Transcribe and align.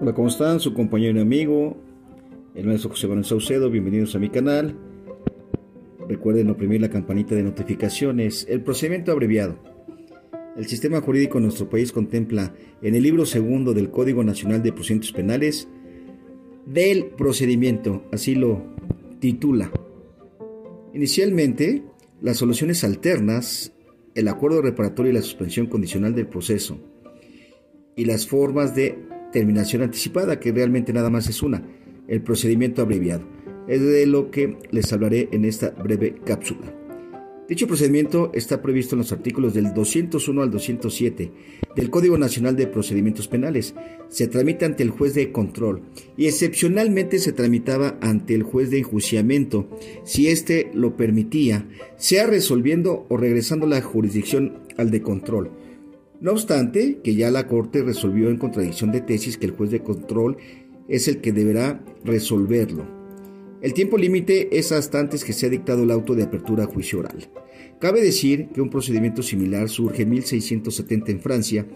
Hola, 0.00 0.14
¿cómo 0.14 0.28
están? 0.28 0.60
Su 0.60 0.72
compañero 0.72 1.18
y 1.18 1.22
amigo, 1.22 1.76
el 2.54 2.66
maestro 2.66 2.90
José 2.90 3.08
Manuel 3.08 3.24
Saucedo. 3.24 3.70
Bienvenidos 3.70 4.14
a 4.14 4.20
mi 4.20 4.28
canal. 4.28 4.76
Recuerden 6.08 6.50
oprimir 6.50 6.80
la 6.80 6.90
campanita 6.90 7.34
de 7.34 7.42
notificaciones. 7.42 8.46
El 8.48 8.62
procedimiento 8.62 9.10
abreviado. 9.10 9.58
El 10.56 10.66
sistema 10.66 11.00
jurídico 11.00 11.38
en 11.38 11.44
nuestro 11.44 11.68
país 11.68 11.90
contempla 11.90 12.54
en 12.82 12.94
el 12.94 13.02
libro 13.02 13.26
segundo 13.26 13.74
del 13.74 13.90
Código 13.90 14.22
Nacional 14.22 14.62
de 14.62 14.72
Procedimientos 14.72 15.12
Penales 15.12 15.68
del 16.66 17.06
procedimiento, 17.06 18.04
así 18.12 18.36
lo 18.36 18.62
titula. 19.18 19.72
Inicialmente, 20.94 21.82
las 22.22 22.38
soluciones 22.38 22.84
alternas, 22.84 23.72
el 24.14 24.28
acuerdo 24.28 24.62
reparatorio 24.62 25.10
y 25.10 25.14
la 25.14 25.22
suspensión 25.22 25.66
condicional 25.66 26.14
del 26.14 26.28
proceso 26.28 26.78
y 27.96 28.04
las 28.04 28.26
formas 28.26 28.74
de 28.74 28.98
terminación 29.32 29.82
anticipada, 29.82 30.38
que 30.38 30.52
realmente 30.52 30.92
nada 30.92 31.10
más 31.10 31.28
es 31.28 31.42
una, 31.42 31.66
el 32.08 32.22
procedimiento 32.22 32.82
abreviado. 32.82 33.26
Es 33.68 33.80
de 33.80 34.06
lo 34.06 34.30
que 34.30 34.56
les 34.70 34.92
hablaré 34.92 35.28
en 35.32 35.44
esta 35.44 35.70
breve 35.70 36.14
cápsula. 36.24 36.81
Dicho 37.52 37.66
procedimiento 37.66 38.30
está 38.32 38.62
previsto 38.62 38.94
en 38.94 39.00
los 39.00 39.12
artículos 39.12 39.52
del 39.52 39.74
201 39.74 40.40
al 40.40 40.50
207 40.50 41.30
del 41.76 41.90
Código 41.90 42.16
Nacional 42.16 42.56
de 42.56 42.66
Procedimientos 42.66 43.28
Penales. 43.28 43.74
Se 44.08 44.26
tramita 44.26 44.64
ante 44.64 44.82
el 44.82 44.88
juez 44.88 45.12
de 45.12 45.32
control 45.32 45.82
y 46.16 46.28
excepcionalmente 46.28 47.18
se 47.18 47.32
tramitaba 47.32 47.98
ante 48.00 48.34
el 48.34 48.42
juez 48.42 48.70
de 48.70 48.78
enjuiciamiento 48.78 49.68
si 50.02 50.28
éste 50.28 50.70
lo 50.72 50.96
permitía, 50.96 51.68
sea 51.98 52.26
resolviendo 52.26 53.04
o 53.10 53.18
regresando 53.18 53.66
la 53.66 53.82
jurisdicción 53.82 54.54
al 54.78 54.90
de 54.90 55.02
control. 55.02 55.50
No 56.22 56.30
obstante, 56.30 57.00
que 57.04 57.16
ya 57.16 57.30
la 57.30 57.48
Corte 57.48 57.82
resolvió 57.82 58.30
en 58.30 58.38
contradicción 58.38 58.92
de 58.92 59.02
tesis 59.02 59.36
que 59.36 59.44
el 59.44 59.52
juez 59.52 59.70
de 59.70 59.82
control 59.82 60.38
es 60.88 61.06
el 61.06 61.20
que 61.20 61.32
deberá 61.32 61.84
resolverlo. 62.02 63.01
El 63.62 63.74
tiempo 63.74 63.96
límite 63.96 64.58
es 64.58 64.72
hasta 64.72 64.98
antes 64.98 65.22
que 65.24 65.32
sea 65.32 65.48
dictado 65.48 65.84
el 65.84 65.92
auto 65.92 66.16
de 66.16 66.24
apertura 66.24 66.64
a 66.64 66.66
juicio 66.66 66.98
oral. 66.98 67.30
Cabe 67.78 68.02
decir 68.02 68.48
que 68.52 68.60
un 68.60 68.70
procedimiento 68.70 69.22
similar 69.22 69.68
surge 69.68 70.02
en 70.02 70.10
1670 70.10 71.12
en 71.12 71.20
Francia 71.20 71.66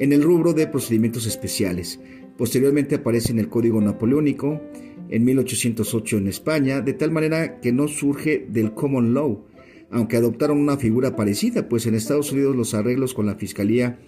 en 0.00 0.12
el 0.12 0.24
rubro 0.24 0.54
de 0.54 0.66
procedimientos 0.66 1.26
especiales. 1.26 2.00
Posteriormente 2.36 2.96
aparece 2.96 3.30
en 3.30 3.38
el 3.38 3.48
Código 3.48 3.80
Napoleónico 3.80 4.60
en 5.08 5.24
1808 5.24 6.18
en 6.18 6.26
España, 6.26 6.80
de 6.80 6.94
tal 6.94 7.12
manera 7.12 7.60
que 7.60 7.70
no 7.70 7.86
surge 7.86 8.46
del 8.48 8.74
common 8.74 9.14
law, 9.14 9.44
aunque 9.92 10.16
adoptaron 10.16 10.58
una 10.58 10.78
figura 10.78 11.14
parecida, 11.14 11.68
pues 11.68 11.86
en 11.86 11.94
Estados 11.94 12.32
Unidos 12.32 12.56
los 12.56 12.74
arreglos 12.74 13.14
con 13.14 13.26
la 13.26 13.36
Fiscalía 13.36 14.00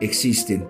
existen. 0.00 0.64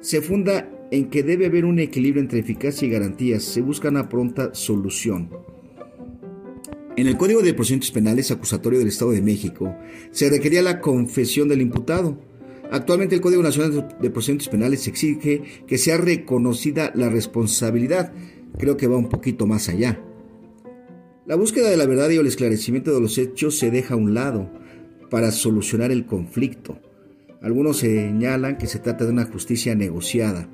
Se 0.00 0.20
funda 0.20 0.70
en 0.90 1.08
que 1.08 1.22
debe 1.22 1.46
haber 1.46 1.64
un 1.64 1.78
equilibrio 1.78 2.22
entre 2.22 2.40
eficacia 2.40 2.86
y 2.86 2.90
garantías, 2.90 3.42
se 3.44 3.60
busca 3.60 3.88
una 3.88 4.08
pronta 4.08 4.54
solución. 4.54 5.30
En 6.96 7.06
el 7.06 7.16
Código 7.16 7.40
de 7.40 7.54
Procedimientos 7.54 7.92
Penales 7.92 8.30
acusatorio 8.30 8.78
del 8.78 8.88
Estado 8.88 9.12
de 9.12 9.22
México 9.22 9.74
se 10.10 10.28
requería 10.28 10.60
la 10.60 10.80
confesión 10.80 11.48
del 11.48 11.62
imputado. 11.62 12.18
Actualmente 12.70 13.14
el 13.14 13.20
Código 13.20 13.42
Nacional 13.42 13.96
de 14.00 14.10
Procedimientos 14.10 14.48
Penales 14.48 14.86
exige 14.86 15.42
que 15.66 15.78
sea 15.78 15.96
reconocida 15.96 16.92
la 16.94 17.08
responsabilidad. 17.08 18.12
Creo 18.58 18.76
que 18.76 18.86
va 18.86 18.96
un 18.96 19.08
poquito 19.08 19.46
más 19.46 19.68
allá. 19.68 20.02
La 21.26 21.36
búsqueda 21.36 21.70
de 21.70 21.76
la 21.76 21.86
verdad 21.86 22.10
y 22.10 22.16
el 22.16 22.26
esclarecimiento 22.26 22.92
de 22.92 23.00
los 23.00 23.16
hechos 23.16 23.56
se 23.56 23.70
deja 23.70 23.94
a 23.94 23.96
un 23.96 24.14
lado 24.14 24.50
para 25.10 25.30
solucionar 25.30 25.92
el 25.92 26.04
conflicto. 26.04 26.80
Algunos 27.40 27.78
señalan 27.78 28.58
que 28.58 28.66
se 28.66 28.80
trata 28.80 29.04
de 29.04 29.12
una 29.12 29.24
justicia 29.24 29.74
negociada. 29.74 30.48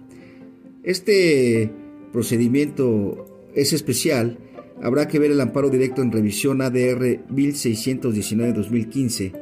Este 0.87 1.71
procedimiento 2.13 3.27
es 3.55 3.73
especial. 3.73 4.39
Habrá 4.81 5.09
que 5.09 5.19
ver 5.19 5.33
el 5.33 5.41
amparo 5.41 5.69
directo 5.69 6.01
en 6.01 6.13
revisión 6.13 6.63
ADR 6.63 7.27
1619-2015, 7.29 9.33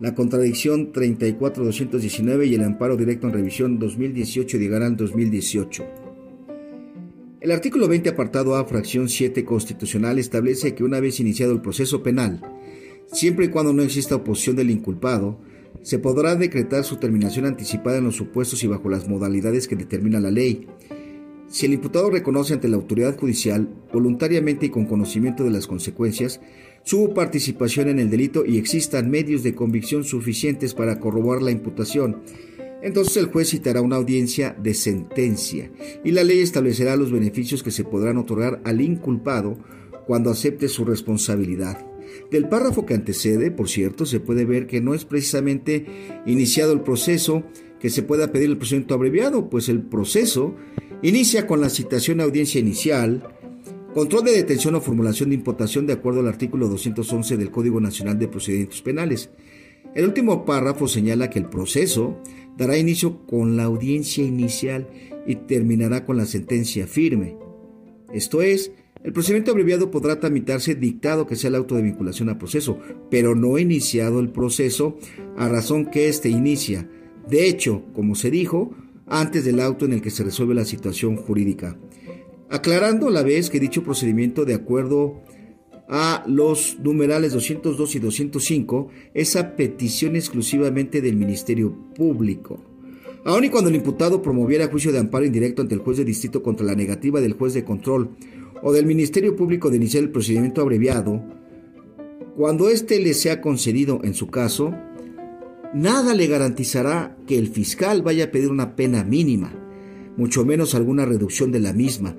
la 0.00 0.16
contradicción 0.16 0.90
34219 0.92 2.46
y 2.46 2.56
el 2.56 2.64
amparo 2.64 2.96
directo 2.96 3.28
en 3.28 3.34
revisión 3.34 3.78
2018 3.78 4.58
llegarán 4.58 4.96
2018. 4.96 5.86
El 7.40 7.52
artículo 7.52 7.86
20, 7.86 8.08
apartado 8.08 8.56
A, 8.56 8.64
fracción 8.64 9.08
7 9.08 9.44
constitucional, 9.44 10.18
establece 10.18 10.74
que 10.74 10.82
una 10.82 10.98
vez 10.98 11.20
iniciado 11.20 11.52
el 11.52 11.60
proceso 11.60 12.02
penal, 12.02 12.40
siempre 13.12 13.44
y 13.44 13.48
cuando 13.48 13.72
no 13.72 13.82
exista 13.82 14.16
oposición 14.16 14.56
del 14.56 14.70
inculpado, 14.70 15.38
se 15.82 15.98
podrá 15.98 16.36
decretar 16.36 16.84
su 16.84 16.96
terminación 16.96 17.46
anticipada 17.46 17.98
en 17.98 18.04
los 18.04 18.16
supuestos 18.16 18.62
y 18.64 18.66
bajo 18.66 18.88
las 18.88 19.08
modalidades 19.08 19.66
que 19.66 19.76
determina 19.76 20.20
la 20.20 20.30
ley. 20.30 20.66
Si 21.48 21.66
el 21.66 21.74
imputado 21.74 22.10
reconoce 22.10 22.54
ante 22.54 22.68
la 22.68 22.76
autoridad 22.76 23.18
judicial, 23.18 23.68
voluntariamente 23.92 24.66
y 24.66 24.70
con 24.70 24.86
conocimiento 24.86 25.42
de 25.42 25.50
las 25.50 25.66
consecuencias, 25.66 26.40
su 26.84 27.12
participación 27.12 27.88
en 27.88 27.98
el 27.98 28.08
delito 28.08 28.44
y 28.46 28.58
existan 28.58 29.10
medios 29.10 29.42
de 29.42 29.54
convicción 29.54 30.04
suficientes 30.04 30.74
para 30.74 31.00
corroborar 31.00 31.42
la 31.42 31.50
imputación, 31.50 32.22
entonces 32.82 33.16
el 33.16 33.26
juez 33.26 33.50
citará 33.50 33.82
una 33.82 33.96
audiencia 33.96 34.56
de 34.62 34.74
sentencia 34.74 35.70
y 36.04 36.12
la 36.12 36.24
ley 36.24 36.40
establecerá 36.40 36.96
los 36.96 37.12
beneficios 37.12 37.62
que 37.62 37.70
se 37.70 37.84
podrán 37.84 38.16
otorgar 38.16 38.60
al 38.64 38.80
inculpado 38.80 39.58
cuando 40.06 40.30
acepte 40.30 40.68
su 40.68 40.84
responsabilidad. 40.84 41.89
Del 42.30 42.48
párrafo 42.48 42.86
que 42.86 42.94
antecede, 42.94 43.50
por 43.50 43.68
cierto, 43.68 44.06
se 44.06 44.20
puede 44.20 44.44
ver 44.44 44.66
que 44.66 44.80
no 44.80 44.94
es 44.94 45.04
precisamente 45.04 45.86
iniciado 46.26 46.72
el 46.72 46.80
proceso 46.80 47.44
que 47.78 47.90
se 47.90 48.02
pueda 48.02 48.30
pedir 48.30 48.50
el 48.50 48.58
procedimiento 48.58 48.94
abreviado, 48.94 49.48
pues 49.48 49.68
el 49.68 49.82
proceso 49.82 50.54
inicia 51.02 51.46
con 51.46 51.60
la 51.60 51.70
citación 51.70 52.20
a 52.20 52.24
audiencia 52.24 52.60
inicial, 52.60 53.22
control 53.94 54.24
de 54.24 54.32
detención 54.32 54.74
o 54.74 54.80
formulación 54.80 55.30
de 55.30 55.36
imputación 55.36 55.86
de 55.86 55.94
acuerdo 55.94 56.20
al 56.20 56.28
artículo 56.28 56.68
211 56.68 57.36
del 57.36 57.50
Código 57.50 57.80
Nacional 57.80 58.18
de 58.18 58.28
Procedimientos 58.28 58.82
Penales. 58.82 59.30
El 59.94 60.04
último 60.04 60.44
párrafo 60.44 60.86
señala 60.86 61.30
que 61.30 61.40
el 61.40 61.48
proceso 61.48 62.20
dará 62.56 62.76
inicio 62.76 63.26
con 63.26 63.56
la 63.56 63.64
audiencia 63.64 64.22
inicial 64.22 64.88
y 65.26 65.36
terminará 65.36 66.04
con 66.04 66.16
la 66.16 66.26
sentencia 66.26 66.86
firme. 66.86 67.36
Esto 68.12 68.42
es, 68.42 68.72
el 69.02 69.12
procedimiento 69.12 69.50
abreviado 69.50 69.90
podrá 69.90 70.20
tramitarse 70.20 70.74
dictado 70.74 71.26
que 71.26 71.36
sea 71.36 71.48
el 71.48 71.54
auto 71.54 71.74
de 71.74 71.82
vinculación 71.82 72.28
al 72.28 72.38
proceso, 72.38 72.78
pero 73.10 73.34
no 73.34 73.58
iniciado 73.58 74.20
el 74.20 74.28
proceso 74.28 74.98
a 75.36 75.48
razón 75.48 75.86
que 75.86 76.08
éste 76.08 76.28
inicia. 76.28 76.88
De 77.28 77.48
hecho, 77.48 77.82
como 77.94 78.14
se 78.14 78.30
dijo, 78.30 78.74
antes 79.06 79.44
del 79.44 79.60
auto 79.60 79.86
en 79.86 79.94
el 79.94 80.02
que 80.02 80.10
se 80.10 80.22
resuelve 80.22 80.54
la 80.54 80.66
situación 80.66 81.16
jurídica. 81.16 81.78
Aclarando 82.50 83.08
a 83.08 83.10
la 83.10 83.22
vez 83.22 83.48
que 83.48 83.60
dicho 83.60 83.82
procedimiento, 83.82 84.44
de 84.44 84.54
acuerdo 84.54 85.22
a 85.88 86.22
los 86.26 86.78
numerales 86.80 87.32
202 87.32 87.94
y 87.94 87.98
205 87.98 88.88
esa 89.14 89.56
petición 89.56 90.14
exclusivamente 90.14 91.00
del 91.00 91.16
Ministerio 91.16 91.74
Público. 91.96 92.62
Aun 93.24 93.44
y 93.44 93.50
cuando 93.50 93.68
el 93.70 93.76
imputado 93.76 94.22
promoviera 94.22 94.68
juicio 94.68 94.92
de 94.92 94.98
amparo 94.98 95.26
indirecto 95.26 95.62
ante 95.62 95.74
el 95.74 95.80
juez 95.80 95.98
de 95.98 96.04
distrito 96.04 96.42
contra 96.42 96.64
la 96.64 96.74
negativa 96.74 97.20
del 97.20 97.34
juez 97.34 97.54
de 97.54 97.64
control 97.64 98.16
o 98.62 98.72
del 98.72 98.86
Ministerio 98.86 99.36
Público 99.36 99.70
de 99.70 99.76
iniciar 99.76 100.02
el 100.02 100.10
procedimiento 100.10 100.60
abreviado, 100.60 101.22
cuando 102.36 102.68
éste 102.68 103.00
le 103.00 103.14
sea 103.14 103.40
concedido 103.40 104.00
en 104.02 104.14
su 104.14 104.28
caso, 104.28 104.74
nada 105.74 106.14
le 106.14 106.26
garantizará 106.26 107.16
que 107.26 107.38
el 107.38 107.48
fiscal 107.48 108.02
vaya 108.02 108.24
a 108.24 108.30
pedir 108.30 108.50
una 108.50 108.76
pena 108.76 109.04
mínima, 109.04 109.52
mucho 110.16 110.44
menos 110.44 110.74
alguna 110.74 111.04
reducción 111.04 111.52
de 111.52 111.60
la 111.60 111.72
misma. 111.72 112.16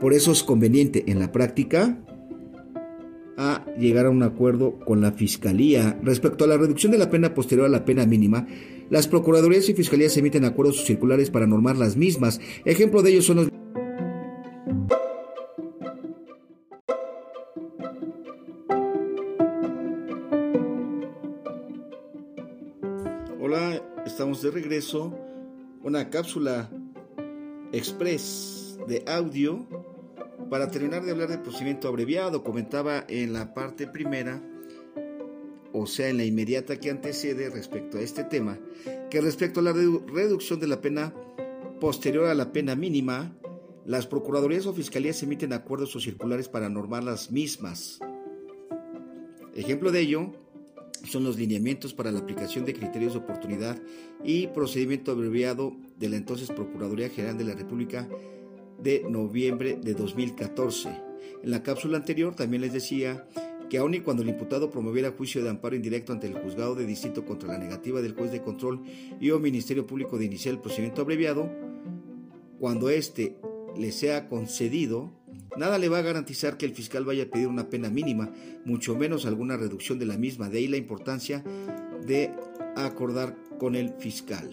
Por 0.00 0.12
eso 0.12 0.32
es 0.32 0.42
conveniente 0.42 1.04
en 1.08 1.18
la 1.18 1.32
práctica 1.32 1.98
a 3.36 3.64
llegar 3.78 4.06
a 4.06 4.10
un 4.10 4.22
acuerdo 4.22 4.78
con 4.78 5.00
la 5.00 5.12
Fiscalía. 5.12 5.98
Respecto 6.02 6.44
a 6.44 6.48
la 6.48 6.56
reducción 6.56 6.92
de 6.92 6.98
la 6.98 7.10
pena 7.10 7.34
posterior 7.34 7.66
a 7.66 7.70
la 7.70 7.84
pena 7.84 8.06
mínima, 8.06 8.46
las 8.90 9.08
Procuradurías 9.08 9.68
y 9.68 9.74
Fiscalías 9.74 10.16
emiten 10.16 10.44
acuerdos 10.44 10.84
circulares 10.84 11.30
para 11.30 11.46
normar 11.46 11.76
las 11.76 11.96
mismas. 11.96 12.40
Ejemplo 12.64 13.02
de 13.02 13.10
ellos 13.10 13.24
son 13.24 13.36
los... 13.36 13.53
Hola, 23.46 23.82
estamos 24.06 24.40
de 24.40 24.50
regreso. 24.50 25.12
Una 25.82 26.08
cápsula 26.08 26.70
express 27.72 28.78
de 28.88 29.04
audio 29.06 29.66
para 30.48 30.70
terminar 30.70 31.04
de 31.04 31.10
hablar 31.10 31.28
del 31.28 31.42
procedimiento 31.42 31.86
abreviado, 31.86 32.42
comentaba 32.42 33.04
en 33.06 33.34
la 33.34 33.52
parte 33.52 33.86
primera, 33.86 34.40
o 35.74 35.86
sea, 35.86 36.08
en 36.08 36.16
la 36.16 36.24
inmediata 36.24 36.80
que 36.80 36.88
antecede 36.88 37.50
respecto 37.50 37.98
a 37.98 38.00
este 38.00 38.24
tema, 38.24 38.58
que 39.10 39.20
respecto 39.20 39.60
a 39.60 39.64
la 39.64 39.74
reducción 39.74 40.58
de 40.58 40.66
la 40.66 40.80
pena 40.80 41.12
posterior 41.82 42.24
a 42.24 42.34
la 42.34 42.50
pena 42.50 42.74
mínima, 42.74 43.36
las 43.84 44.06
Procuradurías 44.06 44.64
o 44.64 44.72
Fiscalías 44.72 45.22
emiten 45.22 45.52
acuerdos 45.52 45.94
o 45.94 46.00
circulares 46.00 46.48
para 46.48 46.70
normar 46.70 47.04
las 47.04 47.30
mismas. 47.30 48.00
Ejemplo 49.54 49.92
de 49.92 50.00
ello 50.00 50.43
son 51.04 51.24
los 51.24 51.38
lineamientos 51.38 51.94
para 51.94 52.12
la 52.12 52.20
aplicación 52.20 52.64
de 52.64 52.74
criterios 52.74 53.12
de 53.12 53.20
oportunidad 53.20 53.80
y 54.22 54.46
procedimiento 54.48 55.12
abreviado 55.12 55.76
de 55.98 56.08
la 56.08 56.16
entonces 56.16 56.48
Procuraduría 56.48 57.08
General 57.08 57.38
de 57.38 57.44
la 57.44 57.54
República 57.54 58.08
de 58.82 59.04
noviembre 59.08 59.78
de 59.82 59.94
2014. 59.94 60.88
En 61.42 61.50
la 61.50 61.62
cápsula 61.62 61.96
anterior 61.96 62.34
también 62.34 62.62
les 62.62 62.72
decía 62.72 63.26
que 63.68 63.78
aun 63.78 63.94
y 63.94 64.00
cuando 64.00 64.22
el 64.22 64.28
imputado 64.28 64.70
promoviera 64.70 65.12
juicio 65.12 65.42
de 65.42 65.50
amparo 65.50 65.74
indirecto 65.74 66.12
ante 66.12 66.26
el 66.26 66.34
juzgado 66.34 66.74
de 66.74 66.86
distrito 66.86 67.24
contra 67.24 67.48
la 67.48 67.58
negativa 67.58 68.02
del 68.02 68.14
juez 68.14 68.30
de 68.30 68.42
control 68.42 68.82
y 69.20 69.30
o 69.30 69.38
Ministerio 69.38 69.86
Público 69.86 70.18
de 70.18 70.26
iniciar 70.26 70.54
el 70.54 70.60
procedimiento 70.60 71.02
abreviado, 71.02 71.50
cuando 72.58 72.90
éste 72.90 73.36
le 73.76 73.90
sea 73.92 74.28
concedido, 74.28 75.12
nada 75.56 75.78
le 75.78 75.88
va 75.88 75.98
a 75.98 76.02
garantizar 76.02 76.56
que 76.56 76.66
el 76.66 76.74
fiscal 76.74 77.04
vaya 77.04 77.24
a 77.24 77.26
pedir 77.26 77.48
una 77.48 77.68
pena 77.68 77.90
mínima, 77.90 78.32
mucho 78.64 78.94
menos 78.96 79.26
alguna 79.26 79.56
reducción 79.56 79.98
de 79.98 80.06
la 80.06 80.16
misma. 80.16 80.48
De 80.48 80.58
ahí 80.58 80.68
la 80.68 80.76
importancia 80.76 81.42
de 82.06 82.32
acordar 82.76 83.36
con 83.58 83.74
el 83.74 83.94
fiscal. 83.98 84.50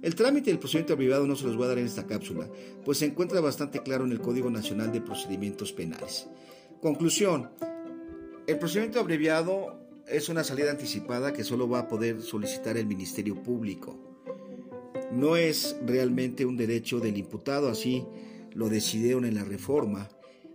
El 0.00 0.14
trámite 0.14 0.50
del 0.50 0.60
procedimiento 0.60 0.92
abreviado 0.92 1.26
no 1.26 1.34
se 1.34 1.44
los 1.44 1.56
voy 1.56 1.64
a 1.64 1.68
dar 1.68 1.78
en 1.78 1.86
esta 1.86 2.06
cápsula, 2.06 2.48
pues 2.84 2.98
se 2.98 3.06
encuentra 3.06 3.40
bastante 3.40 3.82
claro 3.82 4.04
en 4.04 4.12
el 4.12 4.20
Código 4.20 4.48
Nacional 4.48 4.92
de 4.92 5.00
Procedimientos 5.00 5.72
Penales. 5.72 6.28
Conclusión. 6.80 7.50
El 8.46 8.58
procedimiento 8.58 9.00
abreviado 9.00 9.78
es 10.06 10.28
una 10.28 10.44
salida 10.44 10.70
anticipada 10.70 11.32
que 11.32 11.44
solo 11.44 11.68
va 11.68 11.80
a 11.80 11.88
poder 11.88 12.22
solicitar 12.22 12.76
el 12.76 12.86
Ministerio 12.86 13.42
Público. 13.42 13.98
No 15.12 15.36
es 15.36 15.76
realmente 15.84 16.46
un 16.46 16.56
derecho 16.56 17.00
del 17.00 17.16
imputado, 17.16 17.68
así 17.68 18.04
lo 18.54 18.68
decidieron 18.68 19.24
en 19.24 19.34
la 19.34 19.44
reforma. 19.44 20.08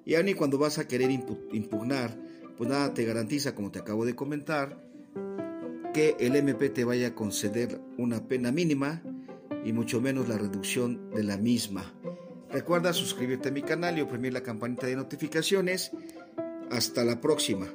Y 0.06 0.16
aun 0.16 0.28
y 0.28 0.34
cuando 0.34 0.58
vas 0.58 0.78
a 0.80 0.88
querer 0.88 1.12
impugnar, 1.12 2.18
pues 2.58 2.70
nada 2.70 2.94
te 2.94 3.06
garantiza, 3.06 3.56
como 3.56 3.72
te 3.72 3.80
acabo 3.80 4.06
de 4.06 4.16
comentar, 4.16 4.78
que 5.94 6.16
el 6.20 6.36
MP 6.36 6.70
te 6.70 6.84
vaya 6.84 7.10
a 7.10 7.16
conceder 7.16 7.80
una 7.98 8.28
pena 8.28 8.52
mínima 8.52 9.02
y 9.64 9.74
mucho 9.74 10.02
menos 10.02 10.28
la 10.28 10.38
reducción 10.38 11.10
de 11.12 11.24
la 11.24 11.38
misma. 11.38 11.94
Recuerda 12.52 12.94
suscribirte 12.94 13.50
a 13.50 13.52
mi 13.52 13.62
canal 13.62 13.98
y 13.98 14.02
oprimir 14.02 14.34
la 14.34 14.44
campanita 14.44 14.88
de 14.88 14.96
notificaciones. 14.96 15.92
Hasta 16.70 17.04
la 17.04 17.22
próxima. 17.22 17.68